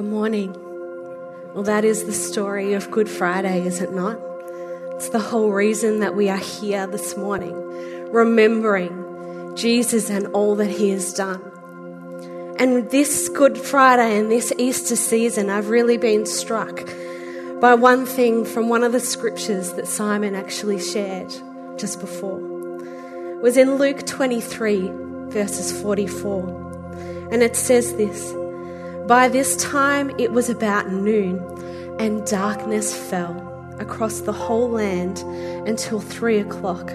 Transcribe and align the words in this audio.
Good 0.00 0.08
morning. 0.08 0.56
Well, 1.52 1.64
that 1.64 1.84
is 1.84 2.04
the 2.04 2.14
story 2.14 2.72
of 2.72 2.90
Good 2.90 3.06
Friday, 3.06 3.66
is 3.66 3.82
it 3.82 3.92
not? 3.92 4.18
It's 4.94 5.10
the 5.10 5.18
whole 5.18 5.52
reason 5.52 6.00
that 6.00 6.16
we 6.16 6.30
are 6.30 6.38
here 6.38 6.86
this 6.86 7.18
morning, 7.18 7.52
remembering 8.10 9.54
Jesus 9.56 10.08
and 10.08 10.28
all 10.28 10.56
that 10.56 10.70
he 10.70 10.88
has 10.88 11.12
done. 11.12 11.42
And 12.58 12.90
this 12.90 13.28
Good 13.28 13.58
Friday 13.58 14.18
and 14.18 14.30
this 14.30 14.54
Easter 14.56 14.96
season, 14.96 15.50
I've 15.50 15.68
really 15.68 15.98
been 15.98 16.24
struck 16.24 16.82
by 17.60 17.74
one 17.74 18.06
thing 18.06 18.46
from 18.46 18.70
one 18.70 18.84
of 18.84 18.92
the 18.92 19.00
scriptures 19.00 19.74
that 19.74 19.86
Simon 19.86 20.34
actually 20.34 20.80
shared 20.80 21.30
just 21.76 22.00
before. 22.00 22.38
It 22.40 23.42
was 23.42 23.58
in 23.58 23.74
Luke 23.74 24.06
23, 24.06 24.90
verses 25.28 25.78
44. 25.82 27.28
And 27.32 27.42
it 27.42 27.54
says 27.54 27.96
this 27.96 28.32
By 29.10 29.26
this 29.28 29.56
time 29.56 30.12
it 30.18 30.30
was 30.30 30.48
about 30.48 30.92
noon, 30.92 31.40
and 31.98 32.24
darkness 32.24 32.94
fell 32.94 33.34
across 33.80 34.20
the 34.20 34.32
whole 34.32 34.70
land 34.70 35.18
until 35.66 35.98
three 35.98 36.38
o'clock. 36.38 36.86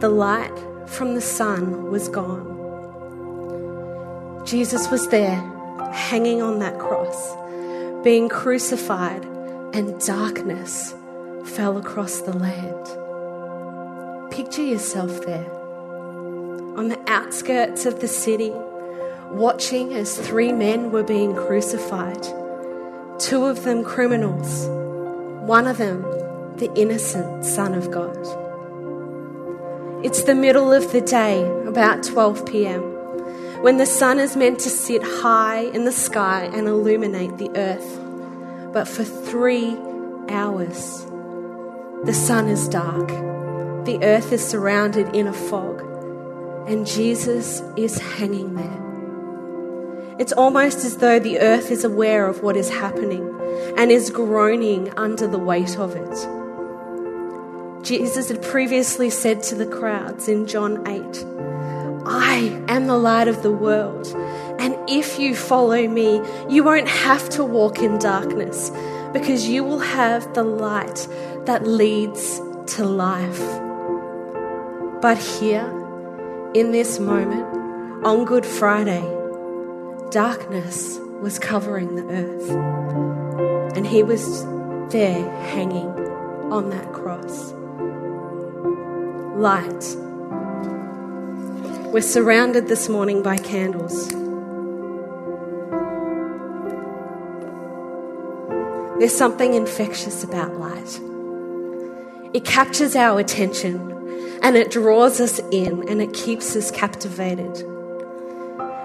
The 0.00 0.08
light 0.08 0.58
from 0.86 1.14
the 1.14 1.20
sun 1.20 1.92
was 1.92 2.08
gone 2.08 2.56
Jesus 4.44 4.90
was 4.90 5.06
there, 5.10 5.40
hanging 5.92 6.42
on 6.42 6.58
that 6.58 6.76
cross, 6.80 7.36
being 8.02 8.28
crucified, 8.28 9.24
and 9.72 10.00
darkness 10.04 10.92
fell 11.44 11.78
across 11.78 12.20
the 12.22 12.36
land. 12.36 12.84
Picture 14.32 14.64
yourself 14.64 15.24
there, 15.24 15.48
on 16.76 16.88
the 16.88 16.98
outskirts 17.06 17.86
of 17.86 18.00
the 18.00 18.08
city, 18.08 18.52
watching 19.30 19.94
as 19.94 20.18
three 20.18 20.52
men 20.52 20.90
were 20.90 21.02
being 21.02 21.34
crucified. 21.34 22.22
Two 23.18 23.44
of 23.46 23.64
them 23.64 23.84
criminals, 23.84 24.66
one 25.46 25.66
of 25.66 25.78
them 25.78 26.02
the 26.56 26.72
innocent 26.74 27.44
Son 27.44 27.74
of 27.74 27.90
God. 27.90 28.16
It's 30.04 30.24
the 30.24 30.34
middle 30.34 30.72
of 30.72 30.92
the 30.92 31.00
day, 31.00 31.42
about 31.66 32.02
12 32.02 32.46
p.m 32.46 32.98
when 33.60 33.76
the 33.76 33.86
sun 33.86 34.20
is 34.20 34.36
meant 34.36 34.60
to 34.60 34.70
sit 34.70 35.02
high 35.02 35.62
in 35.74 35.84
the 35.84 35.90
sky 35.90 36.44
and 36.52 36.68
illuminate 36.68 37.38
the 37.38 37.50
earth. 37.56 37.98
But 38.72 38.86
for 38.86 39.02
three 39.02 39.76
hours, 40.28 41.04
the 42.04 42.14
sun 42.14 42.48
is 42.48 42.68
dark, 42.68 43.08
the 43.84 43.98
earth 44.02 44.32
is 44.32 44.46
surrounded 44.46 45.14
in 45.14 45.26
a 45.26 45.32
fog, 45.32 45.80
and 46.68 46.86
Jesus 46.86 47.60
is 47.76 47.98
hanging 47.98 48.54
there. 48.54 48.87
It's 50.18 50.32
almost 50.32 50.78
as 50.78 50.96
though 50.96 51.20
the 51.20 51.38
earth 51.38 51.70
is 51.70 51.84
aware 51.84 52.26
of 52.26 52.42
what 52.42 52.56
is 52.56 52.68
happening 52.70 53.24
and 53.76 53.92
is 53.92 54.10
groaning 54.10 54.92
under 54.96 55.28
the 55.28 55.38
weight 55.38 55.78
of 55.78 55.94
it. 55.94 57.84
Jesus 57.84 58.28
had 58.28 58.42
previously 58.42 59.10
said 59.10 59.44
to 59.44 59.54
the 59.54 59.66
crowds 59.66 60.26
in 60.28 60.46
John 60.46 60.86
8, 60.88 61.24
I 62.04 62.64
am 62.68 62.88
the 62.88 62.98
light 62.98 63.28
of 63.28 63.42
the 63.44 63.52
world. 63.52 64.08
And 64.58 64.76
if 64.88 65.20
you 65.20 65.36
follow 65.36 65.86
me, 65.86 66.20
you 66.48 66.64
won't 66.64 66.88
have 66.88 67.28
to 67.30 67.44
walk 67.44 67.78
in 67.78 67.98
darkness 67.98 68.72
because 69.12 69.46
you 69.46 69.62
will 69.62 69.78
have 69.78 70.34
the 70.34 70.42
light 70.42 71.06
that 71.44 71.66
leads 71.66 72.40
to 72.74 72.84
life. 72.84 73.38
But 75.00 75.18
here, 75.18 75.68
in 76.54 76.72
this 76.72 76.98
moment, 76.98 78.04
on 78.04 78.24
Good 78.24 78.44
Friday, 78.44 79.17
darkness 80.10 80.98
was 81.20 81.38
covering 81.38 81.96
the 81.96 82.04
earth. 82.12 83.76
And 83.76 83.86
he 83.86 84.02
was 84.02 84.44
there 84.90 85.28
hanging 85.46 85.88
on 86.52 86.70
that 86.70 86.92
cross. 86.92 87.52
Light 89.36 89.96
we're 91.92 92.02
surrounded 92.02 92.68
this 92.68 92.86
morning 92.90 93.22
by 93.22 93.38
candles. 93.38 94.08
There's 98.98 99.16
something 99.16 99.54
infectious 99.54 100.22
about 100.22 100.58
light. 100.58 101.00
It 102.34 102.44
captures 102.44 102.94
our 102.94 103.18
attention 103.18 104.38
and 104.42 104.54
it 104.54 104.70
draws 104.70 105.18
us 105.18 105.40
in 105.50 105.88
and 105.88 106.02
it 106.02 106.12
keeps 106.12 106.54
us 106.54 106.70
captivated. 106.70 107.64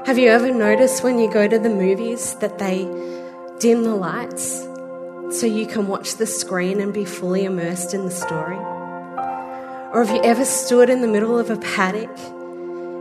Have 0.06 0.20
you 0.20 0.28
ever 0.28 0.52
noticed 0.52 1.02
when 1.02 1.18
you 1.18 1.32
go 1.32 1.48
to 1.48 1.58
the 1.58 1.70
movies 1.70 2.36
that 2.36 2.60
they 2.60 2.84
dim 3.60 3.86
the 3.86 3.96
lights 3.96 4.60
so 5.32 5.46
you 5.46 5.66
can 5.66 5.88
watch 5.88 6.16
the 6.16 6.26
screen 6.26 6.82
and 6.82 6.94
be 6.94 7.06
fully 7.06 7.46
immersed 7.46 7.94
in 7.94 8.04
the 8.04 8.12
story? 8.12 8.58
Or 8.58 10.04
have 10.04 10.14
you 10.14 10.22
ever 10.22 10.44
stood 10.44 10.90
in 10.90 11.00
the 11.00 11.08
middle 11.08 11.40
of 11.40 11.50
a 11.50 11.56
paddock 11.56 12.12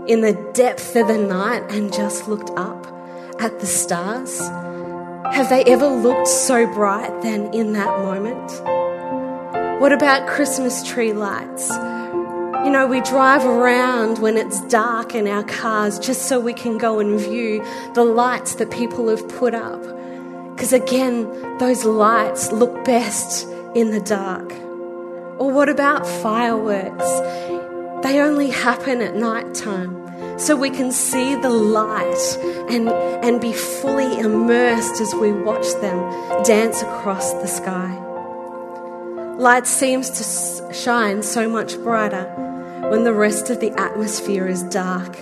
in 0.08 0.20
the 0.20 0.52
depth 0.54 0.94
of 0.94 1.08
the 1.08 1.18
night 1.18 1.64
and 1.72 1.92
just 1.92 2.28
looked 2.28 2.50
up 2.56 2.86
at 3.40 3.58
the 3.58 3.66
stars? 3.66 4.38
Have 5.34 5.48
they 5.48 5.64
ever 5.64 5.88
looked 5.88 6.28
so 6.28 6.72
bright 6.72 7.20
than 7.22 7.52
in 7.52 7.72
that 7.72 7.98
moment? 7.98 9.80
What 9.80 9.92
about 9.92 10.28
Christmas 10.28 10.88
tree 10.88 11.12
lights? 11.12 11.68
You 12.64 12.70
know, 12.70 12.86
we 12.86 13.00
drive 13.00 13.44
around 13.44 14.20
when 14.20 14.36
it's 14.36 14.60
dark 14.68 15.16
in 15.16 15.26
our 15.26 15.42
cars 15.42 15.98
just 15.98 16.26
so 16.26 16.38
we 16.38 16.54
can 16.54 16.78
go 16.78 17.00
and 17.00 17.18
view 17.18 17.60
the 17.94 18.04
lights 18.04 18.54
that 18.54 18.70
people 18.70 19.08
have 19.08 19.28
put 19.28 19.52
up. 19.52 19.82
Because 19.82 20.72
again, 20.72 21.58
those 21.58 21.84
lights 21.84 22.52
look 22.52 22.84
best 22.84 23.48
in 23.74 23.90
the 23.90 23.98
dark. 23.98 24.52
Or 25.40 25.50
what 25.50 25.68
about 25.68 26.06
fireworks? 26.06 27.10
They 28.04 28.20
only 28.20 28.50
happen 28.50 29.02
at 29.02 29.16
night 29.16 29.56
time 29.56 30.38
so 30.38 30.54
we 30.54 30.70
can 30.70 30.92
see 30.92 31.34
the 31.34 31.50
light 31.50 32.38
and, 32.70 32.88
and 32.88 33.40
be 33.40 33.52
fully 33.52 34.20
immersed 34.20 35.00
as 35.00 35.12
we 35.16 35.32
watch 35.32 35.66
them 35.80 36.44
dance 36.44 36.80
across 36.80 37.32
the 37.32 37.48
sky. 37.48 37.98
Light 39.36 39.66
seems 39.66 40.10
to 40.10 40.72
shine 40.72 41.24
so 41.24 41.48
much 41.48 41.76
brighter 41.78 42.50
when 42.90 43.04
the 43.04 43.12
rest 43.12 43.50
of 43.50 43.60
the 43.60 43.70
atmosphere 43.80 44.46
is 44.46 44.62
dark. 44.64 45.18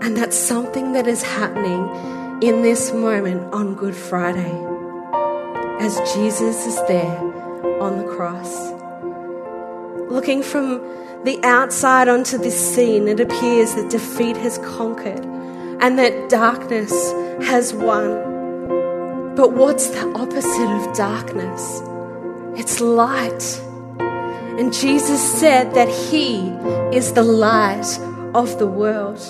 And 0.00 0.16
that's 0.16 0.36
something 0.36 0.92
that 0.92 1.06
is 1.06 1.22
happening 1.22 2.42
in 2.42 2.62
this 2.62 2.92
moment 2.92 3.54
on 3.54 3.74
Good 3.74 3.94
Friday 3.94 4.52
as 5.80 5.96
Jesus 6.14 6.66
is 6.66 6.76
there 6.88 7.18
on 7.80 7.98
the 7.98 8.04
cross. 8.04 8.72
Looking 10.10 10.42
from 10.42 10.80
the 11.24 11.40
outside 11.44 12.08
onto 12.08 12.36
this 12.38 12.74
scene, 12.74 13.08
it 13.08 13.20
appears 13.20 13.74
that 13.74 13.90
defeat 13.90 14.36
has 14.36 14.58
conquered 14.58 15.24
and 15.80 15.98
that 15.98 16.28
darkness 16.28 16.92
has 17.48 17.72
won. 17.72 19.34
But 19.34 19.52
what's 19.52 19.88
the 19.88 20.12
opposite 20.14 20.70
of 20.70 20.96
darkness? 20.96 21.80
It's 22.58 22.80
light. 22.80 23.62
And 24.58 24.72
Jesus 24.72 25.20
said 25.40 25.74
that 25.74 25.88
He 25.88 26.48
is 26.96 27.12
the 27.12 27.22
light 27.22 27.98
of 28.34 28.58
the 28.58 28.66
world. 28.66 29.20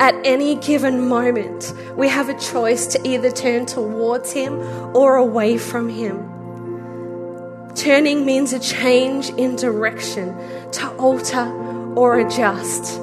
At 0.00 0.14
any 0.24 0.56
given 0.56 1.08
moment, 1.08 1.72
we 1.96 2.08
have 2.08 2.28
a 2.28 2.38
choice 2.38 2.86
to 2.88 3.08
either 3.08 3.30
turn 3.30 3.66
towards 3.66 4.32
Him 4.32 4.54
or 4.96 5.16
away 5.16 5.58
from 5.58 5.88
Him. 5.88 6.30
Turning 7.74 8.24
means 8.24 8.52
a 8.52 8.58
change 8.58 9.30
in 9.30 9.56
direction, 9.56 10.34
to 10.72 10.88
alter 10.96 11.46
or 11.96 12.18
adjust. 12.18 13.00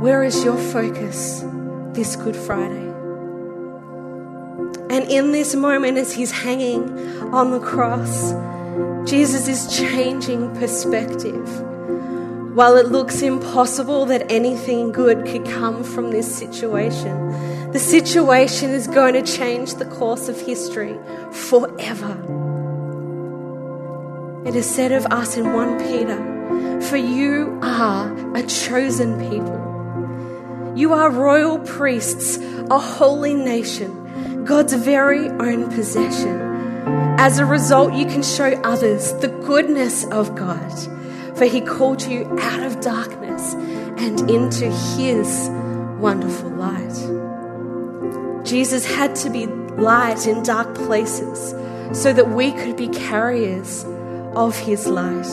Where 0.00 0.24
is 0.24 0.44
your 0.44 0.56
focus 0.56 1.44
this 1.92 2.16
Good 2.16 2.36
Friday? 2.36 2.88
And 4.90 5.10
in 5.10 5.32
this 5.32 5.54
moment, 5.54 5.96
as 5.96 6.12
he's 6.12 6.30
hanging 6.30 6.90
on 7.32 7.50
the 7.50 7.60
cross, 7.60 8.32
Jesus 9.06 9.48
is 9.48 9.76
changing 9.76 10.54
perspective. 10.56 11.60
While 12.54 12.76
it 12.76 12.86
looks 12.86 13.20
impossible 13.22 14.06
that 14.06 14.30
anything 14.30 14.92
good 14.92 15.26
could 15.26 15.44
come 15.44 15.82
from 15.82 16.10
this 16.10 16.32
situation, 16.32 17.72
the 17.72 17.78
situation 17.80 18.70
is 18.70 18.86
going 18.86 19.14
to 19.14 19.22
change 19.22 19.74
the 19.74 19.86
course 19.86 20.28
of 20.28 20.40
history 20.40 20.98
forever. 21.32 22.12
It 24.46 24.54
is 24.54 24.68
said 24.68 24.92
of 24.92 25.06
us 25.06 25.36
in 25.36 25.52
1 25.52 25.78
Peter, 25.78 26.82
For 26.82 26.96
you 26.96 27.58
are 27.62 28.36
a 28.36 28.46
chosen 28.46 29.18
people. 29.30 30.72
You 30.76 30.92
are 30.92 31.10
royal 31.10 31.58
priests, 31.58 32.36
a 32.70 32.78
holy 32.78 33.34
nation, 33.34 34.44
God's 34.44 34.74
very 34.74 35.28
own 35.28 35.70
possession. 35.70 36.51
As 36.84 37.38
a 37.38 37.46
result, 37.46 37.94
you 37.94 38.06
can 38.06 38.22
show 38.22 38.60
others 38.64 39.12
the 39.14 39.28
goodness 39.28 40.04
of 40.06 40.34
God, 40.34 40.72
for 41.36 41.44
He 41.44 41.60
called 41.60 42.02
you 42.02 42.24
out 42.40 42.62
of 42.62 42.80
darkness 42.80 43.54
and 43.54 44.28
into 44.30 44.70
His 44.96 45.48
wonderful 45.98 46.50
light. 46.50 48.44
Jesus 48.44 48.84
had 48.84 49.14
to 49.16 49.30
be 49.30 49.46
light 49.46 50.26
in 50.26 50.42
dark 50.42 50.74
places 50.74 51.54
so 51.98 52.12
that 52.12 52.30
we 52.30 52.52
could 52.52 52.76
be 52.76 52.88
carriers 52.88 53.84
of 54.34 54.58
His 54.58 54.86
light. 54.86 55.28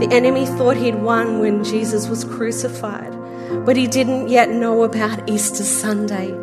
The 0.00 0.08
enemy 0.10 0.46
thought 0.46 0.78
he'd 0.78 0.94
won 0.94 1.40
when 1.40 1.62
Jesus 1.62 2.08
was 2.08 2.24
crucified, 2.24 3.12
but 3.66 3.76
he 3.76 3.86
didn't 3.86 4.28
yet 4.28 4.48
know 4.48 4.82
about 4.82 5.28
Easter 5.28 5.62
Sunday 5.62 6.34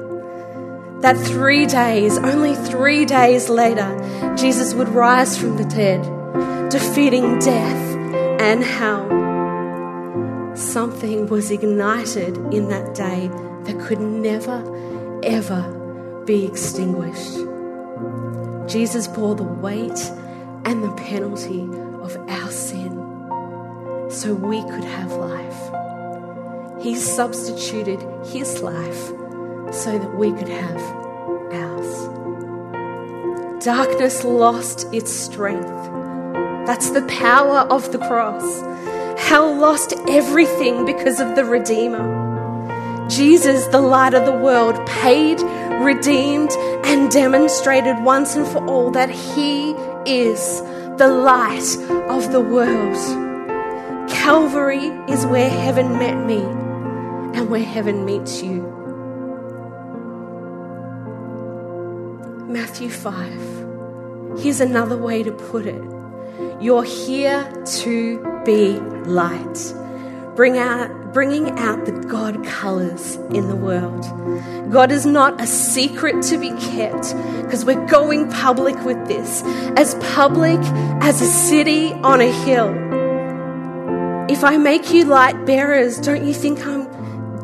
that 1.02 1.16
three 1.18 1.66
days, 1.66 2.18
only 2.18 2.56
three 2.56 3.06
days 3.06 3.50
later, 3.50 4.36
Jesus 4.36 4.74
would 4.74 4.90
rise 4.90 5.38
from 5.38 5.58
the 5.58 5.66
dead, 5.66 6.02
defeating 6.70 7.40
death 7.40 7.96
and 8.42 8.64
hell. 8.64 9.06
Something 10.56 11.28
was 11.28 11.52
ignited 11.52 12.38
in 12.52 12.70
that 12.70 12.96
day 12.96 13.28
that 13.66 13.80
could 13.80 14.00
never, 14.00 14.64
ever 15.24 16.24
be 16.26 16.46
extinguished. 16.46 17.38
Jesus 18.68 19.08
bore 19.08 19.36
the 19.36 19.44
weight 19.44 20.12
and 20.66 20.84
the 20.84 20.92
penalty 20.98 21.62
of 22.02 22.18
our 22.28 22.52
sin 22.52 22.92
so 24.10 24.34
we 24.34 24.62
could 24.64 24.84
have 24.84 25.12
life. 25.12 26.84
He 26.84 26.96
substituted 26.96 28.02
his 28.26 28.62
life 28.62 29.12
so 29.72 29.98
that 29.98 30.16
we 30.16 30.32
could 30.32 30.50
have 30.50 30.82
ours. 31.54 32.08
Darkness 33.64 34.24
lost 34.24 34.92
its 34.94 35.12
strength. 35.12 35.68
That's 36.66 36.90
the 36.92 37.04
power 37.04 37.60
of 37.70 37.92
the 37.92 37.98
cross. 37.98 38.62
Hell 39.20 39.58
lost 39.58 39.94
everything 40.08 40.86
because 40.86 41.20
of 41.20 41.36
the 41.36 41.44
Redeemer. 41.44 42.28
Jesus, 43.10 43.66
the 43.68 43.82
light 43.82 44.14
of 44.14 44.26
the 44.26 44.38
world, 44.38 44.76
paid, 44.86 45.42
redeemed, 45.82 46.52
and 46.86 47.10
demonstrated 47.10 48.04
once 48.04 48.36
and 48.36 48.46
for 48.48 48.66
all 48.68 48.92
that 48.92 49.10
He 49.10 49.72
is 50.06 50.62
the 50.98 51.08
light 51.08 51.78
of 52.10 52.32
the 52.32 52.42
world. 52.42 52.98
Calvary 54.10 54.88
is 55.08 55.26
where 55.26 55.50
heaven 55.50 55.94
met 55.94 56.26
me 56.26 56.42
and 57.38 57.50
where 57.50 57.64
heaven 57.64 58.04
meets 58.06 58.42
you. 58.42 58.87
Matthew 62.58 62.90
5. 62.90 64.40
Here's 64.40 64.62
another 64.62 64.98
way 64.98 65.22
to 65.22 65.32
put 65.32 65.68
it 65.68 65.84
You're 66.60 66.84
here 66.84 67.44
to 67.84 68.42
be 68.46 68.80
light, 69.06 69.76
Bring 70.36 70.58
out, 70.58 71.14
bringing 71.14 71.52
out 71.60 71.86
the 71.86 71.92
God 71.92 72.44
colors 72.44 73.18
in 73.30 73.48
the 73.48 73.56
world. 73.56 74.02
God 74.72 74.92
is 74.92 75.06
not 75.06 75.40
a 75.40 75.46
secret 75.46 76.24
to 76.24 76.40
be 76.40 76.50
kept 76.54 77.16
because 77.44 77.64
we're 77.64 77.86
going 77.86 78.28
public 78.32 78.84
with 78.84 79.08
this, 79.08 79.44
as 79.78 79.94
public 80.16 80.60
as 81.04 81.22
a 81.22 81.28
city 81.28 81.94
on 81.94 82.22
a 82.22 82.32
hill. 82.32 82.70
If 84.32 84.44
I 84.44 84.58
make 84.58 84.92
you 84.92 85.06
light 85.06 85.46
bearers, 85.46 86.00
don't 86.00 86.26
you 86.26 86.34
think 86.34 86.66
I'm 86.66 86.88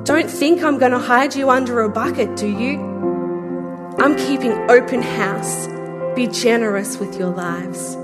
don't 0.05 0.29
think 0.29 0.63
I'm 0.63 0.79
going 0.79 0.91
to 0.91 0.99
hide 0.99 1.35
you 1.35 1.51
under 1.51 1.81
a 1.81 1.89
bucket, 1.89 2.35
do 2.35 2.47
you? 2.47 2.92
I'm 3.99 4.15
keeping 4.17 4.51
open 4.69 5.01
house. 5.01 5.67
Be 6.15 6.27
generous 6.27 6.97
with 6.97 7.17
your 7.17 7.29
lives. 7.29 7.95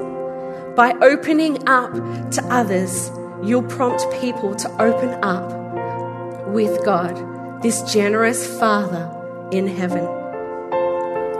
By 0.75 0.93
opening 1.01 1.67
up 1.67 1.91
to 2.31 2.45
others, 2.49 3.11
you'll 3.43 3.63
prompt 3.63 4.05
people 4.21 4.55
to 4.55 4.69
open 4.81 5.09
up 5.23 6.47
with 6.47 6.85
God, 6.85 7.61
this 7.63 7.81
generous 7.91 8.45
Father 8.59 9.09
in 9.51 9.67
heaven. 9.67 10.05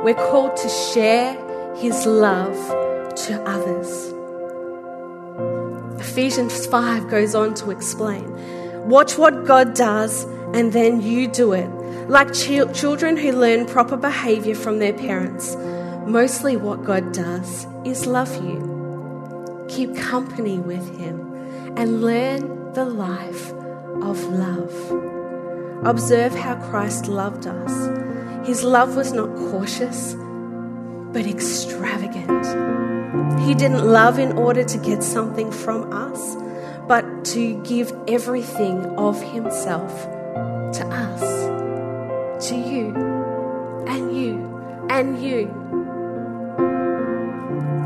We're 0.03 0.15
called 0.15 0.57
to 0.57 0.69
share 0.69 1.33
His 1.75 2.05
love 2.05 2.55
to 3.27 3.43
others. 3.45 4.13
Ephesians 6.01 6.65
5 6.65 7.09
goes 7.09 7.35
on 7.35 7.53
to 7.55 7.71
explain 7.71 8.25
watch 8.89 9.17
what 9.17 9.45
God 9.45 9.75
does, 9.75 10.23
and 10.53 10.73
then 10.73 11.01
you 11.01 11.27
do 11.27 11.53
it 11.53 11.69
like 12.09 12.33
ch- 12.33 12.73
children 12.73 13.17
who 13.17 13.31
learn 13.31 13.65
proper 13.65 13.95
behavior 13.95 14.55
from 14.55 14.79
their 14.79 14.93
parents, 14.93 15.55
mostly 16.07 16.57
what 16.57 16.83
God 16.83 17.11
does 17.11 17.67
is 17.85 18.05
love 18.05 18.33
you. 18.43 19.65
Keep 19.69 19.95
company 19.95 20.57
with 20.57 20.97
Him 20.97 21.19
and 21.77 22.01
learn 22.01 22.73
the 22.73 22.85
life 22.85 23.51
of 24.01 24.23
love. 24.25 24.73
Observe 25.85 26.33
how 26.33 26.55
Christ 26.69 27.07
loved 27.07 27.47
us. 27.47 28.47
His 28.47 28.63
love 28.63 28.95
was 28.95 29.13
not 29.13 29.33
cautious, 29.51 30.15
but 31.13 31.25
extravagant. 31.25 32.45
He 33.41 33.53
didn't 33.53 33.85
love 33.85 34.19
in 34.19 34.33
order 34.33 34.63
to 34.63 34.77
get 34.79 35.03
something 35.03 35.51
from 35.51 35.93
us, 35.93 36.35
but 36.87 37.23
to 37.25 37.61
give 37.63 37.93
everything 38.07 38.83
of 38.97 39.21
Himself 39.21 39.91
to 40.73 40.85
us 40.87 41.38
and 44.99 45.23
you. 45.23 45.47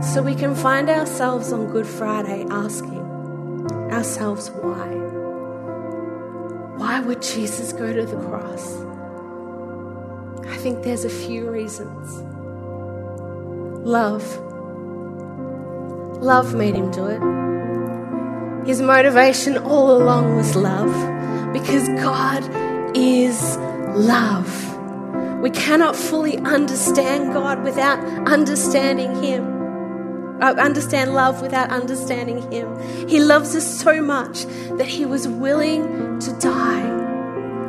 So 0.01 0.23
we 0.23 0.35
can 0.35 0.55
find 0.55 0.89
ourselves 0.89 1.53
on 1.53 1.71
Good 1.71 1.85
Friday 1.85 2.45
asking 2.49 3.01
ourselves 3.91 4.49
why. 4.49 4.87
Why 6.77 6.99
would 7.01 7.21
Jesus 7.21 7.71
go 7.71 7.93
to 7.93 8.05
the 8.05 8.17
cross? 8.27 8.65
I 10.47 10.57
think 10.57 10.83
there's 10.83 11.05
a 11.05 11.09
few 11.09 11.49
reasons. 11.49 12.17
Love. 13.85 14.25
Love 16.21 16.55
made 16.55 16.75
him 16.75 16.89
do 16.89 17.05
it. 17.05 17.21
His 18.67 18.81
motivation 18.81 19.57
all 19.57 19.95
along 19.95 20.35
was 20.35 20.55
love 20.55 20.93
because 21.53 21.87
God 21.89 22.43
is 22.97 23.57
love. 23.95 24.72
We 25.43 25.49
cannot 25.49 25.97
fully 25.97 26.37
understand 26.37 27.33
God 27.33 27.63
without 27.65 27.99
understanding 28.29 29.21
Him. 29.21 29.43
Uh, 30.41 30.53
understand 30.53 31.13
love 31.13 31.41
without 31.41 31.69
understanding 31.69 32.49
Him. 32.49 32.79
He 33.09 33.19
loves 33.19 33.53
us 33.53 33.67
so 33.81 34.01
much 34.01 34.45
that 34.77 34.87
He 34.87 35.05
was 35.05 35.27
willing 35.27 36.17
to 36.21 36.31
die 36.39 36.89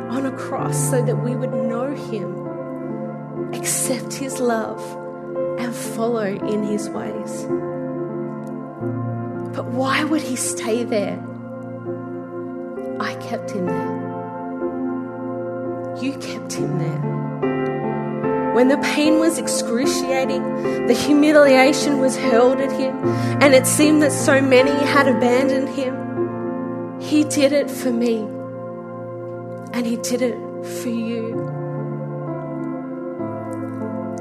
on 0.09 0.25
a 0.25 0.31
cross 0.31 0.89
so 0.89 1.03
that 1.03 1.17
we 1.17 1.35
would 1.35 1.53
know 1.53 1.93
Him, 1.93 3.53
accept 3.53 4.13
His 4.13 4.39
love, 4.39 4.81
and 5.59 5.75
follow 5.75 6.23
in 6.23 6.63
His 6.63 6.89
ways. 6.89 7.43
But 9.53 9.65
why 9.65 10.05
would 10.05 10.21
He 10.21 10.37
stay 10.37 10.85
there? 10.85 11.21
I 13.01 13.15
kept 13.15 13.51
Him 13.51 13.65
there. 13.65 14.05
You 16.01 16.11
kept 16.17 16.53
him 16.53 16.77
there. 16.77 17.64
When 18.55 18.69
the 18.69 18.77
pain 18.77 19.19
was 19.19 19.37
excruciating, 19.37 20.87
the 20.87 20.93
humiliation 20.93 21.99
was 21.99 22.15
hurled 22.15 22.61
at 22.61 22.71
him, 22.71 22.95
and 23.41 23.53
it 23.53 23.67
seemed 23.67 24.01
that 24.01 24.13
so 24.13 24.41
many 24.41 24.71
had 24.71 25.09
abandoned 25.09 25.67
him, 25.67 27.01
he 27.01 27.25
did 27.25 27.51
it 27.51 27.69
for 27.69 27.91
me, 27.91 28.19
and 29.73 29.85
he 29.85 29.97
did 29.97 30.21
it 30.21 30.37
for 30.65 30.87
you. 30.87 31.35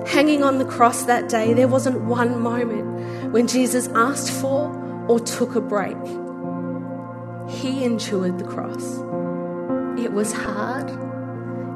Hanging 0.05 0.43
on 0.43 0.59
the 0.59 0.65
cross 0.65 1.05
that 1.05 1.29
day, 1.29 1.55
there 1.55 1.69
wasn't 1.69 2.01
one 2.01 2.41
moment 2.41 3.33
when 3.33 3.47
Jesus 3.47 3.87
asked 3.95 4.33
for 4.33 4.69
or 5.07 5.21
took 5.21 5.55
a 5.55 5.61
break. 5.61 5.97
He 7.49 7.85
endured 7.85 8.41
the 8.41 8.45
cross. 8.47 8.99
It 9.97 10.13
was 10.13 10.33
hard. 10.33 10.91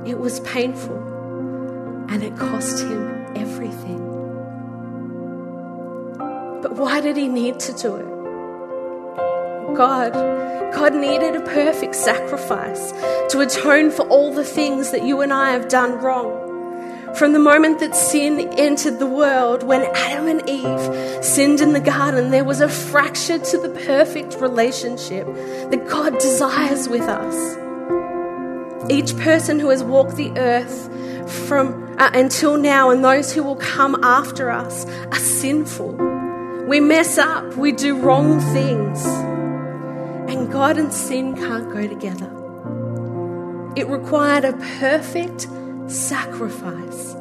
It 0.04 0.18
was 0.18 0.40
painful 0.40 1.17
and 2.08 2.22
it 2.22 2.36
cost 2.36 2.80
him 2.80 3.26
everything. 3.36 3.98
But 6.62 6.76
why 6.76 7.00
did 7.00 7.16
he 7.16 7.28
need 7.28 7.60
to 7.60 7.72
do 7.72 7.96
it? 7.96 8.18
God. 9.76 10.12
God 10.72 10.94
needed 10.94 11.34
a 11.36 11.40
perfect 11.40 11.94
sacrifice 11.94 12.92
to 13.32 13.40
atone 13.40 13.90
for 13.90 14.06
all 14.08 14.32
the 14.32 14.44
things 14.44 14.90
that 14.90 15.04
you 15.04 15.20
and 15.20 15.32
I 15.32 15.52
have 15.52 15.68
done 15.68 15.98
wrong. 15.98 16.46
From 17.14 17.32
the 17.32 17.38
moment 17.38 17.80
that 17.80 17.96
sin 17.96 18.40
entered 18.58 18.98
the 18.98 19.06
world, 19.06 19.62
when 19.62 19.82
Adam 19.94 20.28
and 20.28 20.48
Eve 20.48 21.24
sinned 21.24 21.60
in 21.60 21.72
the 21.72 21.80
garden, 21.80 22.30
there 22.30 22.44
was 22.44 22.60
a 22.60 22.68
fracture 22.68 23.38
to 23.38 23.58
the 23.58 23.70
perfect 23.86 24.34
relationship 24.36 25.26
that 25.70 25.86
God 25.88 26.18
desires 26.18 26.88
with 26.88 27.02
us. 27.02 28.90
Each 28.90 29.16
person 29.16 29.58
who 29.58 29.70
has 29.70 29.82
walked 29.82 30.16
the 30.16 30.36
earth 30.38 30.90
from 31.46 31.87
uh, 31.98 32.10
until 32.14 32.56
now 32.56 32.90
and 32.90 33.04
those 33.04 33.32
who 33.32 33.42
will 33.42 33.56
come 33.56 33.98
after 34.02 34.50
us 34.50 34.86
are 34.86 35.18
sinful. 35.18 35.92
We 36.68 36.80
mess 36.80 37.18
up, 37.18 37.56
we 37.56 37.72
do 37.72 37.98
wrong 37.98 38.40
things. 38.52 39.04
And 40.30 40.52
God 40.52 40.78
and 40.78 40.92
sin 40.92 41.34
can't 41.34 41.72
go 41.72 41.88
together. 41.88 42.30
It 43.74 43.88
required 43.88 44.44
a 44.44 44.52
perfect 44.78 45.48
sacrifice 45.86 47.14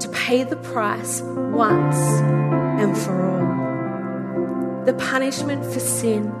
to 0.00 0.08
pay 0.12 0.44
the 0.44 0.56
price 0.56 1.22
once 1.22 1.96
and 2.80 2.96
for 2.96 3.20
all. 3.30 4.84
The 4.84 4.94
punishment 4.94 5.64
for 5.64 5.80
sin 5.80 6.32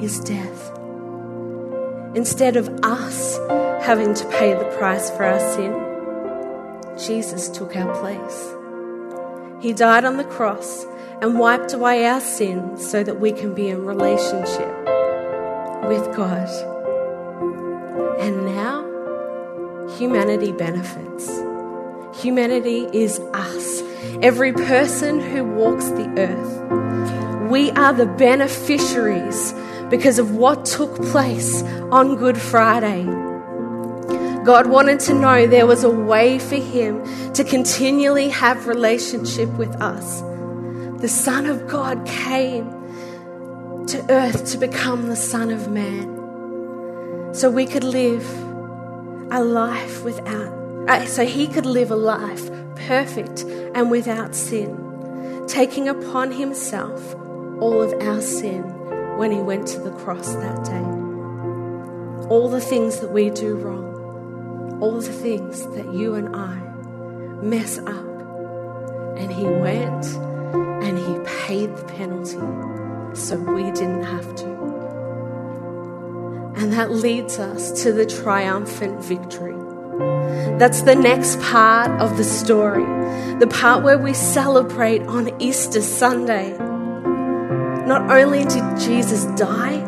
is 0.00 0.20
death. 0.20 0.70
Instead 2.14 2.56
of 2.56 2.68
us 2.82 3.38
having 3.84 4.14
to 4.14 4.24
pay 4.28 4.54
the 4.54 4.64
price 4.78 5.10
for 5.10 5.24
our 5.24 5.40
sin, 5.54 5.93
Jesus 6.98 7.48
took 7.48 7.76
our 7.76 7.92
place. 8.00 8.54
He 9.62 9.72
died 9.72 10.04
on 10.04 10.16
the 10.16 10.24
cross 10.24 10.84
and 11.20 11.38
wiped 11.38 11.72
away 11.72 12.06
our 12.06 12.20
sins 12.20 12.88
so 12.88 13.02
that 13.02 13.20
we 13.20 13.32
can 13.32 13.54
be 13.54 13.68
in 13.68 13.84
relationship 13.84 14.68
with 15.88 16.14
God. 16.14 16.48
And 18.20 18.44
now, 18.46 18.84
humanity 19.96 20.52
benefits. 20.52 21.30
Humanity 22.22 22.86
is 22.92 23.18
us, 23.32 23.82
every 24.22 24.52
person 24.52 25.20
who 25.20 25.44
walks 25.44 25.88
the 25.88 26.08
earth. 26.18 27.50
We 27.50 27.70
are 27.72 27.92
the 27.92 28.06
beneficiaries 28.06 29.54
because 29.90 30.18
of 30.18 30.34
what 30.36 30.64
took 30.64 30.94
place 31.06 31.62
on 31.90 32.16
Good 32.16 32.38
Friday. 32.38 33.04
God 34.44 34.66
wanted 34.66 35.00
to 35.00 35.14
know 35.14 35.46
there 35.46 35.66
was 35.66 35.84
a 35.84 35.90
way 35.90 36.38
for 36.38 36.56
him 36.56 37.02
to 37.32 37.44
continually 37.44 38.28
have 38.28 38.66
relationship 38.66 39.48
with 39.54 39.74
us. 39.80 40.20
The 41.00 41.08
Son 41.08 41.46
of 41.46 41.66
God 41.66 42.04
came 42.06 42.70
to 43.86 44.04
earth 44.10 44.50
to 44.52 44.58
become 44.58 45.08
the 45.08 45.16
Son 45.16 45.50
of 45.50 45.70
Man 45.70 47.34
so 47.34 47.50
we 47.50 47.64
could 47.64 47.84
live 47.84 48.24
a 49.30 49.42
life 49.42 50.04
without, 50.04 50.52
uh, 50.88 51.06
so 51.06 51.24
he 51.24 51.46
could 51.46 51.66
live 51.66 51.90
a 51.90 51.96
life 51.96 52.50
perfect 52.86 53.44
and 53.74 53.90
without 53.90 54.34
sin, 54.34 55.44
taking 55.48 55.88
upon 55.88 56.30
himself 56.30 57.14
all 57.60 57.80
of 57.80 57.92
our 58.02 58.20
sin 58.20 58.62
when 59.18 59.32
he 59.32 59.38
went 59.38 59.66
to 59.68 59.80
the 59.80 59.90
cross 59.92 60.34
that 60.34 60.64
day. 60.64 60.84
All 62.28 62.48
the 62.48 62.60
things 62.60 63.00
that 63.00 63.10
we 63.10 63.30
do 63.30 63.56
wrong, 63.56 63.83
all 64.80 65.00
the 65.00 65.12
things 65.12 65.66
that 65.74 65.92
you 65.92 66.14
and 66.14 66.34
I 66.34 66.56
mess 67.42 67.78
up. 67.78 68.10
And 69.16 69.30
he 69.32 69.44
went 69.44 70.06
and 70.84 70.98
he 70.98 71.46
paid 71.46 71.76
the 71.76 71.84
penalty 71.84 72.38
so 73.16 73.36
we 73.36 73.70
didn't 73.72 74.02
have 74.02 74.34
to. 74.36 74.54
And 76.56 76.72
that 76.72 76.90
leads 76.90 77.38
us 77.38 77.82
to 77.82 77.92
the 77.92 78.06
triumphant 78.06 79.02
victory. 79.02 79.54
That's 80.58 80.82
the 80.82 80.94
next 80.94 81.40
part 81.40 81.90
of 82.00 82.16
the 82.16 82.24
story, 82.24 82.84
the 83.38 83.46
part 83.48 83.82
where 83.82 83.98
we 83.98 84.14
celebrate 84.14 85.02
on 85.02 85.40
Easter 85.40 85.82
Sunday. 85.82 86.56
Not 87.86 88.10
only 88.10 88.44
did 88.44 88.78
Jesus 88.78 89.24
die, 89.36 89.80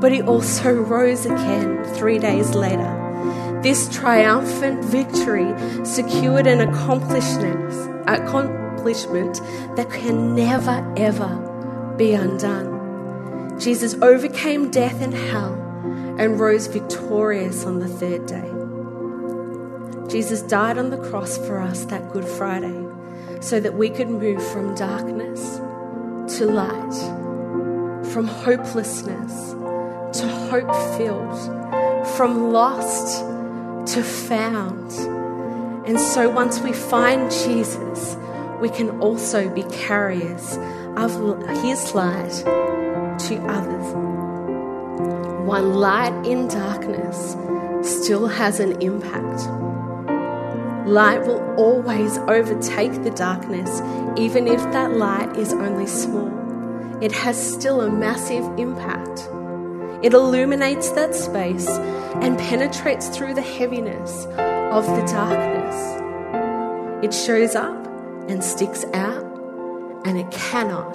but 0.00 0.12
he 0.12 0.22
also 0.22 0.72
rose 0.72 1.26
again 1.26 1.84
three 1.94 2.18
days 2.18 2.54
later. 2.54 2.99
This 3.62 3.90
triumphant 3.90 4.82
victory 4.84 5.54
secured 5.84 6.46
an 6.46 6.62
accomplishment, 6.62 7.70
accomplishment 8.08 9.38
that 9.76 9.90
can 9.90 10.34
never, 10.34 10.94
ever 10.96 11.94
be 11.98 12.14
undone. 12.14 13.58
Jesus 13.60 13.94
overcame 14.00 14.70
death 14.70 15.02
and 15.02 15.12
hell 15.12 15.52
and 16.18 16.40
rose 16.40 16.68
victorious 16.68 17.66
on 17.66 17.80
the 17.80 17.88
third 17.88 18.24
day. 18.24 18.50
Jesus 20.10 20.40
died 20.40 20.78
on 20.78 20.88
the 20.88 21.10
cross 21.10 21.36
for 21.36 21.60
us 21.60 21.84
that 21.84 22.10
Good 22.14 22.24
Friday 22.24 22.86
so 23.40 23.60
that 23.60 23.74
we 23.74 23.90
could 23.90 24.08
move 24.08 24.42
from 24.52 24.74
darkness 24.74 25.58
to 26.38 26.46
light, 26.46 26.94
from 28.10 28.26
hopelessness 28.26 29.50
to 30.18 30.26
hope 30.48 30.74
filled, 30.96 32.06
from 32.16 32.52
lost 32.52 33.22
to 33.94 34.02
found. 34.02 34.92
And 35.86 35.98
so 35.98 36.28
once 36.30 36.60
we 36.60 36.72
find 36.72 37.30
Jesus, 37.30 38.16
we 38.60 38.68
can 38.68 39.00
also 39.00 39.48
be 39.48 39.62
carriers 39.64 40.58
of 40.96 41.10
his 41.62 41.94
light 41.94 42.44
to 43.26 43.36
others 43.48 44.10
one 45.50 45.74
light 45.74 46.14
in 46.24 46.46
darkness 46.46 47.36
still 47.82 48.28
has 48.28 48.60
an 48.60 48.80
impact. 48.80 49.48
Light 50.88 51.26
will 51.26 51.42
always 51.56 52.18
overtake 52.18 52.92
the 53.02 53.10
darkness, 53.10 53.80
even 54.16 54.46
if 54.46 54.62
that 54.70 54.92
light 54.92 55.36
is 55.36 55.52
only 55.52 55.88
small. 55.88 56.30
It 57.02 57.10
has 57.10 57.36
still 57.36 57.80
a 57.80 57.90
massive 57.90 58.44
impact. 58.60 59.28
It 60.02 60.14
illuminates 60.14 60.90
that 60.92 61.14
space 61.14 61.68
and 61.68 62.38
penetrates 62.38 63.08
through 63.08 63.34
the 63.34 63.42
heaviness 63.42 64.24
of 64.72 64.86
the 64.86 65.02
darkness. 65.06 67.04
It 67.04 67.12
shows 67.12 67.54
up 67.54 67.86
and 68.28 68.42
sticks 68.42 68.84
out, 68.94 69.24
and 70.06 70.18
it 70.18 70.30
cannot 70.30 70.94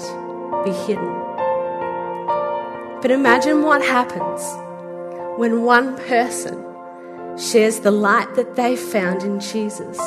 be 0.66 0.72
hidden. 0.72 1.14
But 3.02 3.12
imagine 3.12 3.62
what 3.62 3.84
happens 3.84 4.42
when 5.38 5.62
one 5.62 5.98
person 6.08 6.66
shares 7.38 7.82
the 7.82 7.92
light 7.92 8.34
that 8.36 8.56
they 8.56 8.76
found 8.76 9.22
in 9.22 9.40
Jesus 9.40 9.98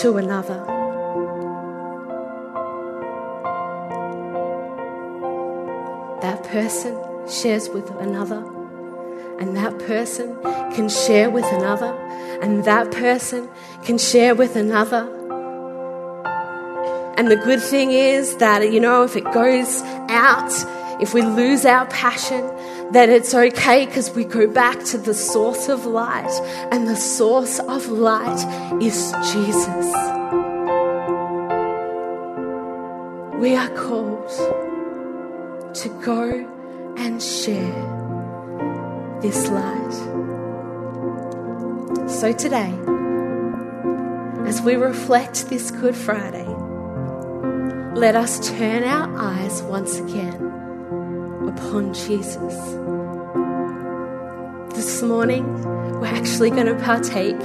to 0.00 0.16
another. 0.16 0.64
That 6.22 6.42
person 6.42 6.96
shares 7.28 7.68
with 7.68 7.90
another, 7.90 8.44
and 9.38 9.56
that 9.56 9.78
person 9.80 10.36
can 10.74 10.88
share 10.88 11.30
with 11.30 11.44
another, 11.46 11.92
and 12.42 12.64
that 12.64 12.90
person 12.90 13.48
can 13.84 13.98
share 13.98 14.34
with 14.34 14.56
another. 14.56 15.12
And 17.16 17.30
the 17.30 17.36
good 17.36 17.62
thing 17.62 17.92
is 17.92 18.36
that, 18.36 18.70
you 18.72 18.80
know, 18.80 19.02
if 19.02 19.16
it 19.16 19.24
goes 19.32 19.82
out, 20.08 20.52
if 21.00 21.14
we 21.14 21.22
lose 21.22 21.64
our 21.64 21.86
passion, 21.86 22.42
that 22.92 23.08
it's 23.08 23.34
okay 23.34 23.86
because 23.86 24.10
we 24.10 24.24
go 24.24 24.46
back 24.46 24.84
to 24.84 24.98
the 24.98 25.14
source 25.14 25.68
of 25.68 25.86
light, 25.86 26.30
and 26.70 26.86
the 26.86 26.96
source 26.96 27.58
of 27.58 27.88
light 27.88 28.40
is 28.82 29.12
Jesus. 29.32 29.86
We 33.40 33.56
are 33.56 33.68
called 33.70 34.30
to 35.74 35.88
go 36.02 36.55
and 36.96 37.22
share 37.22 37.82
this 39.22 39.48
light. 39.48 39.92
So 42.08 42.32
today, 42.32 42.72
as 44.46 44.60
we 44.62 44.76
reflect 44.76 45.48
this 45.48 45.70
Good 45.70 45.96
Friday, 45.96 46.46
let 47.94 48.14
us 48.14 48.50
turn 48.50 48.84
our 48.84 49.18
eyes 49.18 49.62
once 49.62 49.98
again 49.98 50.34
upon 51.48 51.94
Jesus. 51.94 52.54
This 54.74 55.02
morning, 55.02 55.44
we're 56.00 56.06
actually 56.06 56.50
going 56.50 56.66
to 56.66 56.74
partake 56.76 57.40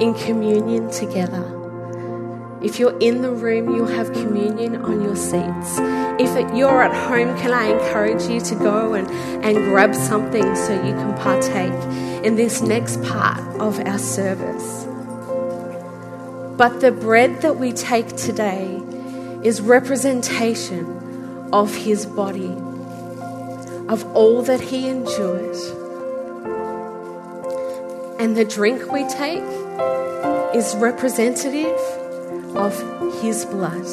in 0.00 0.14
communion 0.14 0.90
together. 0.90 1.61
If 2.64 2.78
you're 2.78 2.96
in 2.98 3.22
the 3.22 3.32
room, 3.32 3.74
you'll 3.74 3.86
have 3.86 4.12
communion 4.12 4.76
on 4.76 5.02
your 5.02 5.16
seats. 5.16 5.78
If 6.20 6.54
you're 6.54 6.82
at 6.82 6.94
home, 7.08 7.36
can 7.38 7.52
I 7.52 7.66
encourage 7.66 8.22
you 8.28 8.40
to 8.40 8.54
go 8.54 8.94
and, 8.94 9.10
and 9.44 9.56
grab 9.64 9.96
something 9.96 10.54
so 10.54 10.72
you 10.74 10.92
can 10.92 11.12
partake 11.18 11.72
in 12.24 12.36
this 12.36 12.62
next 12.62 13.02
part 13.02 13.40
of 13.60 13.80
our 13.80 13.98
service? 13.98 14.84
But 16.56 16.80
the 16.80 16.92
bread 16.92 17.42
that 17.42 17.56
we 17.56 17.72
take 17.72 18.16
today 18.16 18.80
is 19.42 19.60
representation 19.60 21.48
of 21.52 21.74
his 21.74 22.06
body 22.06 22.56
of 23.88 24.04
all 24.14 24.42
that 24.42 24.60
he 24.60 24.88
endured. 24.88 25.56
And 28.20 28.36
the 28.36 28.44
drink 28.44 28.92
we 28.92 29.06
take 29.08 29.42
is 30.54 30.76
representative 30.76 31.80
of 32.54 32.74
his 33.20 33.44
blood. 33.46 33.86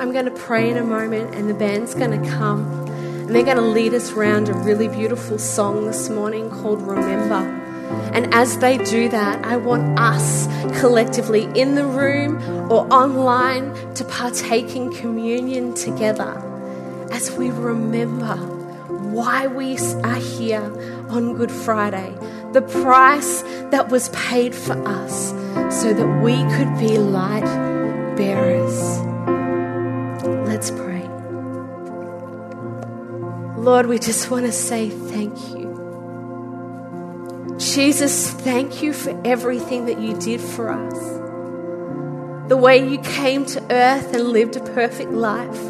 I'm 0.00 0.12
going 0.12 0.24
to 0.24 0.30
pray 0.30 0.70
in 0.70 0.76
a 0.76 0.84
moment, 0.84 1.34
and 1.34 1.48
the 1.48 1.54
band's 1.54 1.94
going 1.94 2.22
to 2.22 2.30
come 2.30 2.80
and 3.30 3.36
they're 3.36 3.44
going 3.44 3.58
to 3.58 3.62
lead 3.62 3.94
us 3.94 4.10
around 4.10 4.48
a 4.48 4.54
really 4.54 4.88
beautiful 4.88 5.38
song 5.38 5.86
this 5.86 6.08
morning 6.08 6.50
called 6.50 6.82
Remember. 6.82 7.36
And 8.12 8.34
as 8.34 8.58
they 8.58 8.76
do 8.76 9.08
that, 9.08 9.44
I 9.44 9.56
want 9.56 10.00
us 10.00 10.48
collectively 10.80 11.44
in 11.54 11.76
the 11.76 11.86
room 11.86 12.42
or 12.68 12.92
online 12.92 13.72
to 13.94 14.04
partake 14.04 14.74
in 14.74 14.92
communion 14.92 15.74
together 15.74 16.42
as 17.12 17.30
we 17.30 17.52
remember 17.52 18.34
why 18.88 19.46
we 19.46 19.78
are 19.78 20.14
here 20.16 20.64
on 21.08 21.36
Good 21.36 21.52
Friday, 21.52 22.12
the 22.50 22.62
price 22.62 23.42
that 23.70 23.90
was 23.90 24.08
paid 24.08 24.56
for 24.56 24.72
us 24.88 25.30
so 25.70 25.92
that 25.92 26.20
we 26.22 26.34
could 26.56 26.78
be 26.78 26.98
light 26.98 27.44
bearers. 28.16 28.98
Let's 30.46 30.70
pray. 30.70 31.08
Lord, 33.56 33.86
we 33.86 33.98
just 33.98 34.30
want 34.30 34.46
to 34.46 34.52
say 34.52 34.90
thank 34.90 35.38
you. 35.50 35.68
Jesus, 37.58 38.30
thank 38.30 38.82
you 38.82 38.92
for 38.92 39.20
everything 39.24 39.86
that 39.86 40.00
you 40.00 40.18
did 40.18 40.40
for 40.40 40.70
us. 40.70 40.98
The 42.48 42.56
way 42.56 42.88
you 42.88 42.98
came 42.98 43.46
to 43.46 43.60
earth 43.72 44.14
and 44.14 44.28
lived 44.28 44.56
a 44.56 44.60
perfect 44.60 45.10
life 45.10 45.60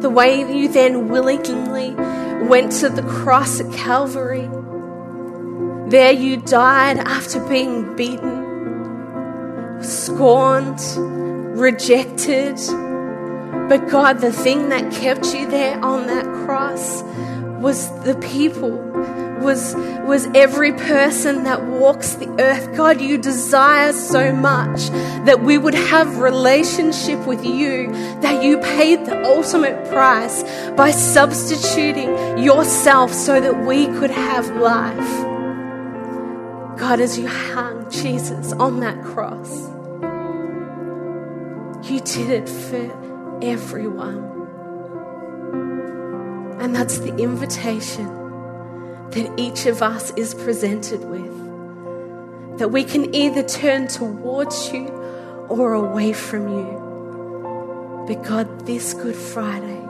the 0.00 0.10
way 0.10 0.40
you 0.40 0.68
then 0.68 1.08
willingly 1.08 1.94
went 2.46 2.70
to 2.70 2.88
the 2.88 3.02
cross 3.02 3.60
at 3.60 3.72
Calvary. 3.72 4.48
There 5.90 6.12
you 6.12 6.36
died 6.36 6.98
after 6.98 7.40
being 7.48 7.96
beaten, 7.96 8.35
scorned, 9.82 10.80
rejected. 11.58 12.56
But 13.68 13.88
God, 13.88 14.20
the 14.20 14.32
thing 14.32 14.68
that 14.68 14.92
kept 14.92 15.34
you 15.34 15.48
there 15.48 15.82
on 15.84 16.06
that 16.06 16.24
cross 16.44 17.02
was 17.60 17.90
the 18.04 18.14
people 18.16 18.86
was, 19.40 19.74
was 19.76 20.26
every 20.34 20.72
person 20.72 21.44
that 21.44 21.64
walks 21.64 22.14
the 22.14 22.28
earth. 22.40 22.74
God, 22.76 23.00
you 23.00 23.18
desire 23.18 23.92
so 23.92 24.32
much 24.32 24.88
that 25.24 25.42
we 25.42 25.58
would 25.58 25.74
have 25.74 26.18
relationship 26.18 27.26
with 27.26 27.44
you, 27.44 27.90
that 28.20 28.42
you 28.42 28.58
paid 28.58 29.04
the 29.06 29.24
ultimate 29.24 29.88
price 29.88 30.42
by 30.72 30.90
substituting 30.90 32.38
yourself 32.38 33.12
so 33.12 33.40
that 33.40 33.64
we 33.66 33.86
could 33.86 34.10
have 34.10 34.48
life. 34.56 35.35
God, 36.76 37.00
as 37.00 37.18
you 37.18 37.26
hung 37.26 37.90
Jesus 37.90 38.52
on 38.52 38.80
that 38.80 39.02
cross, 39.02 39.68
you 41.90 42.00
did 42.00 42.30
it 42.30 42.48
for 42.48 43.38
everyone. 43.42 44.18
And 46.60 46.74
that's 46.74 46.98
the 46.98 47.16
invitation 47.16 48.06
that 49.10 49.32
each 49.38 49.64
of 49.64 49.82
us 49.82 50.10
is 50.16 50.34
presented 50.34 51.02
with. 51.04 52.58
That 52.58 52.68
we 52.68 52.84
can 52.84 53.14
either 53.14 53.42
turn 53.42 53.88
towards 53.88 54.70
you 54.70 54.88
or 55.48 55.72
away 55.72 56.12
from 56.12 56.48
you. 56.48 58.04
But 58.06 58.22
God, 58.22 58.66
this 58.66 58.92
Good 58.92 59.16
Friday, 59.16 59.80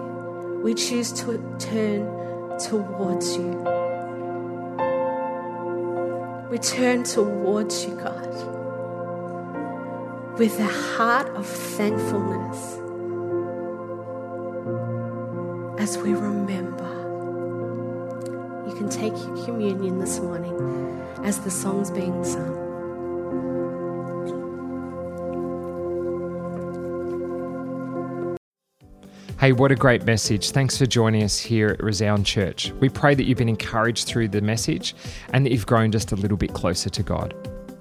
we 0.62 0.74
choose 0.74 1.12
to 1.12 1.38
turn 1.58 2.58
towards 2.58 3.36
you. 3.36 3.75
We 6.50 6.58
turn 6.58 7.02
towards 7.02 7.84
you, 7.84 7.96
God, 7.96 8.28
with 10.38 10.60
a 10.60 10.66
heart 10.66 11.28
of 11.30 11.44
thankfulness 11.46 12.78
as 15.78 15.98
we 15.98 16.14
remember 16.14 16.84
You 18.68 18.74
can 18.74 18.88
take 18.88 19.12
your 19.12 19.44
communion 19.44 19.98
this 19.98 20.20
morning 20.20 20.54
as 21.24 21.38
the 21.40 21.50
song's 21.50 21.90
being 21.90 22.24
sung. 22.24 22.65
Hey, 29.46 29.52
what 29.52 29.70
a 29.70 29.76
great 29.76 30.04
message. 30.04 30.50
Thanks 30.50 30.76
for 30.76 30.86
joining 30.86 31.22
us 31.22 31.38
here 31.38 31.68
at 31.68 31.80
Resound 31.80 32.26
Church. 32.26 32.72
We 32.80 32.88
pray 32.88 33.14
that 33.14 33.26
you've 33.26 33.38
been 33.38 33.48
encouraged 33.48 34.08
through 34.08 34.26
the 34.26 34.40
message 34.40 34.96
and 35.32 35.46
that 35.46 35.52
you've 35.52 35.66
grown 35.66 35.92
just 35.92 36.10
a 36.10 36.16
little 36.16 36.36
bit 36.36 36.52
closer 36.52 36.90
to 36.90 37.02
God. 37.04 37.32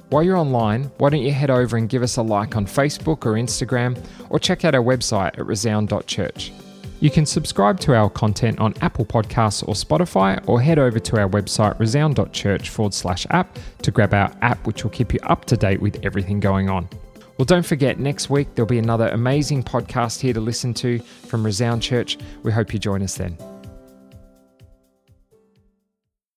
While 0.09 0.21
you're 0.21 0.37
online, 0.37 0.91
why 0.99 1.09
don't 1.09 1.23
you 1.23 1.31
head 1.31 1.49
over 1.49 1.75
and 1.75 1.89
give 1.89 2.03
us 2.03 2.17
a 2.17 2.21
like 2.21 2.55
on 2.55 2.67
Facebook 2.67 3.25
or 3.25 3.31
Instagram 3.31 3.97
or 4.29 4.37
check 4.37 4.63
out 4.63 4.75
our 4.75 4.83
website 4.83 5.39
at 5.39 5.47
resound.church. 5.47 6.51
You 6.99 7.09
can 7.09 7.25
subscribe 7.25 7.79
to 7.79 7.95
our 7.95 8.11
content 8.11 8.59
on 8.59 8.75
Apple 8.81 9.03
Podcasts 9.03 9.67
or 9.67 9.73
Spotify, 9.73 10.47
or 10.47 10.61
head 10.61 10.77
over 10.77 10.99
to 10.99 11.17
our 11.17 11.27
website 11.27 11.79
resound.church 11.79 12.69
forward 12.69 12.93
slash 12.93 13.25
app 13.31 13.57
to 13.81 13.89
grab 13.89 14.13
our 14.13 14.31
app, 14.43 14.67
which 14.67 14.83
will 14.83 14.91
keep 14.91 15.15
you 15.15 15.19
up 15.23 15.45
to 15.45 15.57
date 15.57 15.81
with 15.81 15.99
everything 16.05 16.39
going 16.39 16.69
on. 16.69 16.87
Well, 17.37 17.45
don't 17.45 17.65
forget, 17.65 17.99
next 17.99 18.29
week 18.29 18.55
there'll 18.55 18.67
be 18.67 18.79
another 18.79 19.09
amazing 19.09 19.63
podcast 19.63 20.21
here 20.21 20.33
to 20.33 20.39
listen 20.39 20.73
to 20.75 20.99
from 20.99 21.45
Resound 21.45 21.81
Church. 21.81 22.17
We 22.43 22.51
hope 22.51 22.73
you 22.73 22.79
join 22.79 23.01
us 23.01 23.15
then. 23.15 23.37